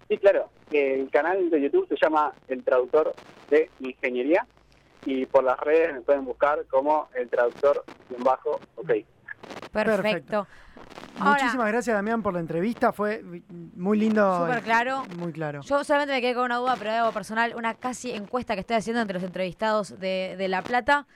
Sí, 0.09 0.19
claro. 0.19 0.49
El 0.73 1.11
canal 1.11 1.51
de 1.51 1.61
YouTube 1.61 1.87
se 1.89 1.97
llama 2.01 2.33
El 2.49 2.63
Traductor 2.65 3.15
de 3.51 3.71
Ingeniería 3.81 4.47
y 5.07 5.25
por 5.25 5.45
las 5.45 5.59
redes 5.61 5.95
me 5.95 6.01
pueden 6.03 6.25
buscar 6.25 6.67
como 6.67 7.09
El 7.15 7.31
Traductor 7.31 7.85
en 8.17 8.23
bajo, 8.23 8.61
ok. 8.75 8.87
Perfecto. 9.73 10.03
Perfecto. 10.03 10.47
Ahora, 11.19 11.43
Muchísimas 11.43 11.69
gracias, 11.69 11.97
Damián, 11.97 12.23
por 12.23 12.35
la 12.35 12.41
entrevista. 12.41 12.93
Fue 12.93 13.23
muy 13.75 13.99
lindo. 13.99 14.47
Súper 14.47 14.63
claro. 14.63 15.05
Muy 15.19 15.33
claro. 15.33 15.63
Yo 15.63 15.83
solamente 15.85 16.13
me 16.13 16.21
quedé 16.21 16.35
con 16.35 16.45
una 16.45 16.57
duda, 16.57 16.75
pero 16.79 16.91
de 16.91 16.97
algo 16.99 17.13
personal, 17.13 17.55
una 17.57 17.75
casi 17.75 18.11
encuesta 18.11 18.55
que 18.55 18.61
estoy 18.61 18.77
haciendo 18.77 19.01
entre 19.01 19.15
los 19.15 19.23
entrevistados 19.23 19.99
de, 19.99 20.35
de 20.37 20.49
La 20.49 20.63
Plata. 20.63 21.07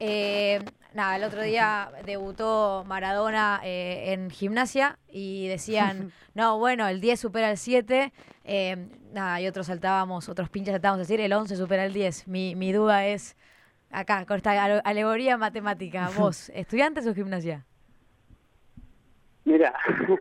Eh, 0.00 0.64
nada, 0.94 1.16
el 1.16 1.24
otro 1.24 1.42
día 1.42 1.90
debutó 2.06 2.84
Maradona 2.86 3.60
eh, 3.62 4.12
en 4.12 4.30
gimnasia 4.30 4.98
y 5.08 5.48
decían, 5.48 6.12
no, 6.34 6.58
bueno, 6.58 6.88
el 6.88 7.00
10 7.00 7.20
supera 7.20 7.50
el 7.50 7.58
7. 7.58 8.12
eh, 8.44 8.88
nada, 9.12 9.40
y 9.40 9.46
otros 9.46 9.66
saltábamos, 9.66 10.28
otros 10.28 10.48
pinches 10.48 10.72
saltábamos 10.72 11.00
a 11.00 11.02
decir, 11.06 11.20
el 11.20 11.32
11 11.32 11.56
supera 11.56 11.84
el 11.84 11.92
10. 11.92 12.26
Mi, 12.28 12.54
mi 12.56 12.72
duda 12.72 13.06
es, 13.06 13.36
acá, 13.90 14.24
con 14.26 14.36
esta 14.38 14.50
ale- 14.64 14.80
alegoría 14.84 15.36
matemática, 15.36 16.08
vos, 16.16 16.50
¿estudiantes 16.54 17.06
o 17.06 17.14
gimnasia? 17.14 17.64
Mira, 19.44 19.74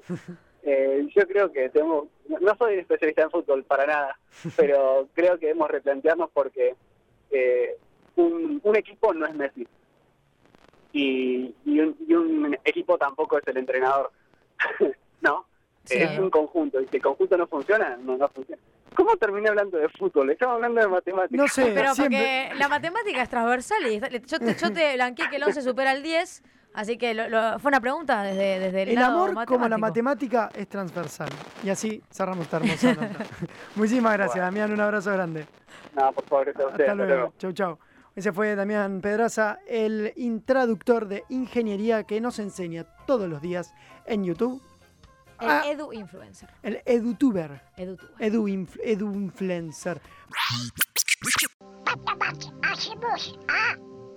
eh, 0.64 1.08
yo 1.16 1.28
creo 1.28 1.52
que 1.52 1.70
tenemos, 1.70 2.06
no- 2.28 2.40
no 2.40 2.56
soy 2.58 2.76
especialista 2.80 3.24
en 3.24 3.32
fútbol 3.32 3.64
para 3.64 3.86
nada, 3.86 4.20
pero 4.58 5.08
creo 5.14 5.40
que 5.40 5.48
debemos 5.48 5.70
replantearnos 5.72 6.30
porque 6.34 6.76
eh, 7.32 7.78
un, 8.16 8.60
un 8.64 8.76
equipo 8.76 9.14
no 9.14 9.26
es 9.26 9.34
Messi 9.36 9.68
y, 10.94 11.54
y, 11.66 11.80
un, 11.80 11.96
y 12.08 12.14
un 12.14 12.58
equipo 12.64 12.98
tampoco 12.98 13.38
es 13.40 13.48
el 13.48 13.58
entrenador, 13.58 14.12
¿no? 15.22 15.46
Sí. 15.86 15.98
Es 15.98 16.18
un 16.18 16.30
conjunto 16.30 16.80
y 16.80 16.88
si 16.88 16.96
el 16.96 17.02
conjunto 17.04 17.36
no 17.38 17.46
funciona, 17.48 17.98
no, 17.98 18.16
no 18.16 18.28
funciona. 18.30 18.62
¿Cómo 18.96 19.18
terminé 19.18 19.50
hablando 19.50 19.78
de 19.78 19.90
fútbol? 19.90 20.30
Estamos 20.30 20.56
hablando 20.56 20.80
de 20.80 20.88
matemáticas. 20.88 21.38
No 21.38 21.48
sé, 21.48 21.72
Pero 21.74 21.94
siempre. 21.96 22.48
porque 22.48 22.60
la 22.60 22.70
matemática 22.70 23.22
es 23.24 23.30
transversal 23.30 23.86
y 23.92 24.00
yo 24.26 24.40
te, 24.40 24.54
yo 24.56 24.72
te 24.72 24.94
blanqueé 24.94 25.30
que 25.30 25.36
el 25.38 25.44
11 25.44 25.62
supera 25.64 25.92
el 25.92 26.04
10, 26.04 26.44
así 26.76 26.98
que 26.98 27.14
lo- 27.16 27.28
lo- 27.28 27.60
fue 27.60 27.70
una 27.70 27.82
pregunta 27.82 28.22
desde, 28.24 28.60
desde 28.60 28.84
el, 28.84 28.90
El 28.90 28.96
lado 28.96 29.26
amor 29.26 29.46
como 29.46 29.68
la 29.68 29.78
matemática 29.80 30.50
es 30.56 30.70
transversal. 30.70 31.30
Y 31.64 31.70
así 31.70 32.02
cerramos 32.12 32.46
esta 32.46 32.58
hermosa 32.58 32.94
nota. 32.94 33.26
Muchísimas 33.76 34.14
gracias, 34.14 34.36
Bueno. 34.36 34.46
Damián. 34.46 34.72
Un 34.72 34.80
abrazo 34.80 35.12
grande. 35.12 35.48
No, 35.96 36.12
por 36.14 36.24
favor, 36.26 36.48
a 36.48 36.52
ustedes. 36.52 36.90
Hasta 36.90 36.94
luego. 36.96 37.34
Chau, 37.40 37.52
chau. 37.52 37.80
Ese 38.16 38.32
fue 38.32 38.56
Damián 38.56 39.02
Pedraza, 39.02 39.60
el 39.68 40.14
intraductor 40.16 41.08
de 41.08 41.24
ingeniería 41.30 42.04
que 42.04 42.22
nos 42.22 42.38
enseña 42.40 42.86
todos 43.08 43.28
los 43.28 43.42
días 43.42 43.74
en 44.06 44.24
YouTube. 44.24 44.62
El 45.40 45.50
Ah. 45.50 45.64
edu 45.66 45.92
influencer. 45.94 46.50
El 46.62 46.82
edutuber. 46.86 47.62
EduTuber. 47.76 48.14
Edu, 48.20 48.48
inf- 48.48 48.80
edu 48.84 49.12
influencer. 49.14 50.00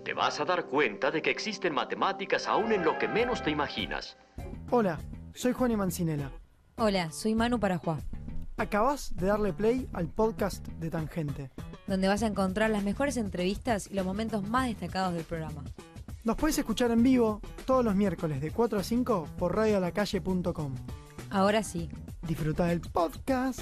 Te 0.04 0.12
vas 0.14 0.40
a 0.40 0.44
dar 0.44 0.66
cuenta 0.66 1.10
de 1.10 1.22
que 1.22 1.30
existen 1.30 1.72
matemáticas 1.74 2.46
aún 2.46 2.72
en 2.72 2.84
lo 2.84 2.98
que 2.98 3.08
menos 3.08 3.42
te 3.42 3.50
imaginas. 3.50 4.16
Hola, 4.70 4.98
soy 5.34 5.52
Juan 5.52 5.70
y 5.72 5.76
Mancinela. 5.76 6.30
Hola, 6.76 7.10
soy 7.10 7.34
Manu 7.34 7.58
Parajuá, 7.58 7.98
Acabas 8.58 9.14
de 9.16 9.26
darle 9.26 9.52
play 9.52 9.88
al 9.92 10.08
podcast 10.08 10.66
de 10.68 10.90
Tangente. 10.90 11.50
Donde 11.86 12.08
vas 12.08 12.22
a 12.22 12.26
encontrar 12.26 12.70
las 12.70 12.84
mejores 12.84 13.16
entrevistas 13.16 13.88
y 13.90 13.94
los 13.94 14.04
momentos 14.04 14.48
más 14.48 14.68
destacados 14.68 15.14
del 15.14 15.24
programa. 15.24 15.62
Nos 16.24 16.36
puedes 16.36 16.58
escuchar 16.58 16.90
en 16.90 17.02
vivo 17.02 17.40
todos 17.66 17.84
los 17.84 17.94
miércoles 17.94 18.40
de 18.40 18.50
4 18.50 18.78
a 18.78 18.82
5 18.82 19.28
por 19.38 19.54
radiolacalle.com. 19.54 20.74
Ahora 21.30 21.62
sí, 21.62 21.88
Disfruta 22.26 22.66
del 22.66 22.80
podcast. 22.80 23.60